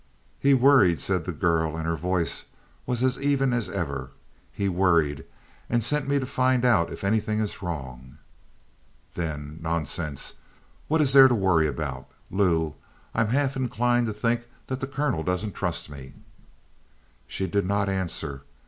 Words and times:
"He 0.39 0.55
worried," 0.55 0.99
said 0.99 1.25
the 1.25 1.31
girl, 1.31 1.77
and 1.77 1.85
her 1.85 1.95
voice 1.95 2.45
was 2.87 3.03
as 3.03 3.19
even 3.19 3.53
as 3.53 3.69
ever. 3.69 4.09
"He 4.51 4.67
worried, 4.67 5.25
and 5.69 5.83
sent 5.83 6.07
me 6.07 6.17
to 6.17 6.25
find 6.25 6.65
out 6.65 6.91
if 6.91 7.03
anything 7.03 7.37
is 7.39 7.61
wrong." 7.61 8.17
Then: 9.13 9.59
"Nonsense! 9.61 10.33
What 10.87 11.01
is 11.01 11.13
there 11.13 11.27
to 11.27 11.35
worry 11.35 11.67
about? 11.67 12.07
Lou, 12.31 12.73
I'm 13.13 13.27
half 13.27 13.55
inclined 13.55 14.07
to 14.07 14.13
think 14.13 14.47
that 14.65 14.79
the 14.79 14.87
colonel 14.87 15.21
doesn't 15.21 15.53
trust 15.53 15.87
me!" 15.87 16.15
She 17.27 17.45
did 17.45 17.67
not 17.67 17.87
answer. 17.87 18.41